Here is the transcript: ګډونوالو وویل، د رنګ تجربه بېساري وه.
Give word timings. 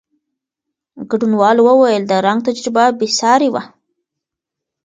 ګډونوالو 1.09 1.61
وویل، 1.69 2.03
د 2.07 2.11
رنګ 2.25 2.39
تجربه 2.47 2.83
بېساري 2.99 3.49
وه. 3.53 3.63